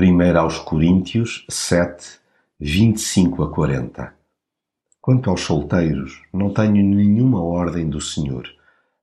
1 0.00 0.38
aos 0.38 0.60
Coríntios 0.60 1.44
7, 1.48 2.20
25 2.60 3.42
a 3.42 3.50
40 3.50 4.14
Quanto 5.00 5.28
aos 5.28 5.40
solteiros, 5.40 6.22
não 6.32 6.54
tenho 6.54 6.74
nenhuma 6.74 7.42
ordem 7.42 7.90
do 7.90 8.00
Senhor, 8.00 8.48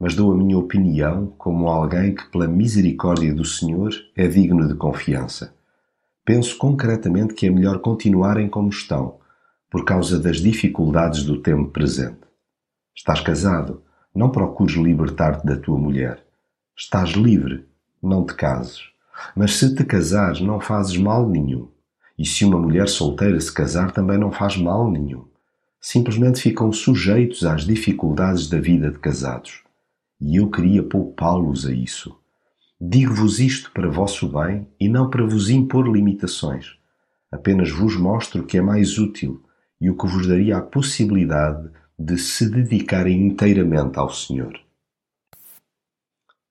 mas 0.00 0.16
dou 0.16 0.32
a 0.32 0.36
minha 0.36 0.58
opinião 0.58 1.32
como 1.38 1.68
alguém 1.68 2.12
que, 2.12 2.28
pela 2.32 2.48
misericórdia 2.48 3.32
do 3.32 3.44
Senhor, 3.44 3.92
é 4.16 4.26
digno 4.26 4.66
de 4.66 4.74
confiança. 4.74 5.54
Penso 6.24 6.58
concretamente 6.58 7.34
que 7.34 7.46
é 7.46 7.50
melhor 7.50 7.78
continuarem 7.78 8.48
como 8.48 8.68
estão, 8.68 9.20
por 9.70 9.84
causa 9.84 10.18
das 10.18 10.38
dificuldades 10.38 11.22
do 11.22 11.40
tempo 11.40 11.70
presente. 11.70 12.26
Estás 12.96 13.20
casado, 13.20 13.80
não 14.12 14.28
procures 14.28 14.74
libertar-te 14.74 15.46
da 15.46 15.56
tua 15.56 15.78
mulher. 15.78 16.20
Estás 16.76 17.10
livre, 17.10 17.64
não 18.02 18.26
te 18.26 18.34
cases. 18.34 18.90
Mas 19.34 19.56
se 19.56 19.74
te 19.74 19.84
casares, 19.84 20.40
não 20.40 20.60
fazes 20.60 20.96
mal 20.96 21.28
nenhum. 21.28 21.68
E 22.18 22.26
se 22.26 22.44
uma 22.44 22.58
mulher 22.58 22.88
solteira 22.88 23.40
se 23.40 23.52
casar, 23.52 23.92
também 23.92 24.18
não 24.18 24.30
faz 24.30 24.56
mal 24.56 24.90
nenhum. 24.90 25.24
Simplesmente 25.80 26.42
ficam 26.42 26.70
sujeitos 26.72 27.44
às 27.44 27.64
dificuldades 27.64 28.48
da 28.48 28.60
vida 28.60 28.90
de 28.90 28.98
casados. 28.98 29.62
E 30.20 30.36
eu 30.36 30.50
queria 30.50 30.82
poupá-los 30.82 31.66
a 31.66 31.72
isso. 31.72 32.14
Digo-vos 32.78 33.40
isto 33.40 33.72
para 33.72 33.90
vosso 33.90 34.28
bem 34.28 34.66
e 34.78 34.88
não 34.88 35.08
para 35.08 35.24
vos 35.24 35.48
impor 35.48 35.86
limitações. 35.86 36.78
Apenas 37.32 37.70
vos 37.70 37.96
mostro 37.96 38.42
o 38.42 38.46
que 38.46 38.58
é 38.58 38.60
mais 38.60 38.98
útil 38.98 39.42
e 39.80 39.88
o 39.88 39.96
que 39.96 40.06
vos 40.06 40.26
daria 40.26 40.58
a 40.58 40.62
possibilidade 40.62 41.70
de 41.98 42.18
se 42.18 42.50
dedicarem 42.50 43.26
inteiramente 43.26 43.98
ao 43.98 44.10
Senhor. 44.10 44.58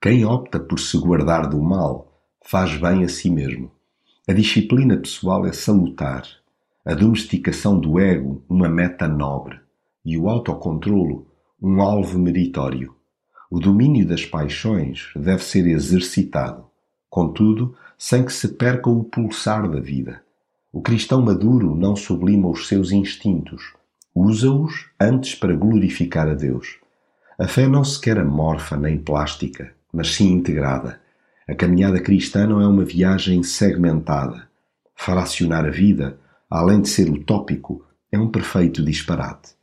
Quem 0.00 0.24
opta 0.24 0.58
por 0.58 0.78
se 0.78 0.96
guardar 0.96 1.48
do 1.48 1.60
mal 1.60 2.09
faz 2.44 2.76
bem 2.76 3.04
a 3.04 3.08
si 3.08 3.30
mesmo. 3.30 3.70
A 4.26 4.32
disciplina 4.32 4.96
pessoal 4.96 5.46
é 5.46 5.52
salutar, 5.52 6.24
a 6.84 6.94
domesticação 6.94 7.78
do 7.78 7.98
ego 8.00 8.42
uma 8.48 8.68
meta 8.68 9.06
nobre 9.06 9.60
e 10.04 10.16
o 10.16 10.28
autocontrolo 10.28 11.26
um 11.62 11.80
alvo 11.80 12.18
meritório. 12.18 12.94
O 13.50 13.58
domínio 13.58 14.06
das 14.06 14.24
paixões 14.24 15.10
deve 15.14 15.42
ser 15.44 15.66
exercitado, 15.66 16.64
contudo, 17.08 17.76
sem 17.98 18.24
que 18.24 18.32
se 18.32 18.48
perca 18.48 18.88
o 18.88 19.04
pulsar 19.04 19.68
da 19.68 19.80
vida. 19.80 20.22
O 20.72 20.80
cristão 20.80 21.20
maduro 21.20 21.74
não 21.74 21.94
sublima 21.94 22.48
os 22.48 22.66
seus 22.66 22.92
instintos, 22.92 23.74
usa-os 24.14 24.86
antes 24.98 25.34
para 25.34 25.54
glorificar 25.54 26.28
a 26.28 26.34
Deus. 26.34 26.78
A 27.38 27.46
fé 27.46 27.66
não 27.66 27.84
se 27.84 28.00
quer 28.00 28.18
amorfa 28.18 28.76
nem 28.76 28.96
plástica, 28.96 29.74
mas 29.92 30.14
sim 30.14 30.32
integrada 30.32 31.00
a 31.50 31.54
caminhada 31.56 31.98
cristã 31.98 32.46
não 32.46 32.60
é 32.60 32.66
uma 32.68 32.84
viagem 32.84 33.42
segmentada. 33.42 34.48
Fracionar 34.94 35.66
a 35.66 35.70
vida, 35.70 36.16
além 36.48 36.80
de 36.80 36.88
ser 36.88 37.10
utópico, 37.10 37.84
é 38.12 38.16
um 38.16 38.30
perfeito 38.30 38.84
disparate. 38.84 39.56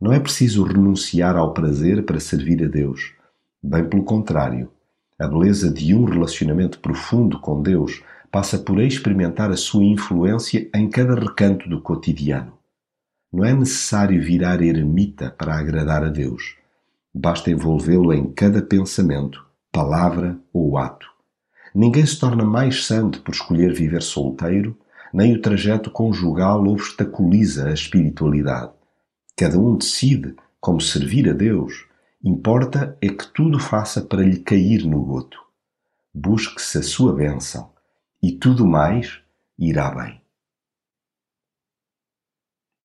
Não 0.00 0.10
é 0.10 0.18
preciso 0.18 0.64
renunciar 0.64 1.36
ao 1.36 1.52
prazer 1.52 2.02
para 2.06 2.18
servir 2.18 2.64
a 2.64 2.66
Deus. 2.66 3.12
Bem 3.62 3.84
pelo 3.84 4.04
contrário. 4.04 4.70
A 5.18 5.28
beleza 5.28 5.70
de 5.70 5.94
um 5.94 6.04
relacionamento 6.04 6.78
profundo 6.78 7.38
com 7.38 7.60
Deus 7.60 8.02
passa 8.32 8.56
por 8.56 8.80
experimentar 8.80 9.50
a 9.50 9.56
sua 9.56 9.84
influência 9.84 10.70
em 10.74 10.88
cada 10.88 11.14
recanto 11.14 11.68
do 11.68 11.78
cotidiano. 11.82 12.54
Não 13.30 13.44
é 13.44 13.52
necessário 13.52 14.18
virar 14.22 14.62
ermita 14.62 15.30
para 15.30 15.58
agradar 15.58 16.04
a 16.04 16.08
Deus. 16.08 16.56
Basta 17.14 17.50
envolvê-lo 17.50 18.14
em 18.14 18.32
cada 18.32 18.62
pensamento, 18.62 19.44
palavra 19.70 20.38
ou 20.50 20.78
ato. 20.78 21.13
Ninguém 21.74 22.06
se 22.06 22.18
torna 22.18 22.44
mais 22.44 22.84
santo 22.86 23.20
por 23.22 23.34
escolher 23.34 23.74
viver 23.74 24.00
solteiro, 24.00 24.78
nem 25.12 25.34
o 25.34 25.40
trajeto 25.40 25.90
conjugal 25.90 26.64
obstaculiza 26.66 27.68
a 27.68 27.72
espiritualidade. 27.72 28.72
Cada 29.36 29.58
um 29.58 29.76
decide 29.76 30.36
como 30.60 30.80
servir 30.80 31.28
a 31.28 31.32
Deus. 31.32 31.86
Importa 32.22 32.96
é 33.00 33.08
que 33.08 33.26
tudo 33.26 33.58
faça 33.58 34.00
para 34.00 34.22
lhe 34.22 34.38
cair 34.38 34.84
no 34.84 35.02
goto. 35.02 35.38
Busque-se 36.14 36.78
a 36.78 36.82
sua 36.82 37.12
bênção 37.12 37.70
e 38.22 38.30
tudo 38.30 38.64
mais 38.64 39.18
irá 39.58 39.90
bem. 39.90 40.23